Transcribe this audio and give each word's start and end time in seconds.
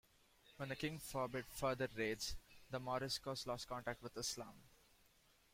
When 0.57 0.69
the 0.69 0.75
king 0.75 0.97
forbid 0.97 1.45
further 1.45 1.87
raids, 1.95 2.35
the 2.71 2.79
Moriscos 2.79 3.45
lost 3.45 3.67
contact 3.69 4.01
with 4.01 4.17
Islam. 4.17 4.55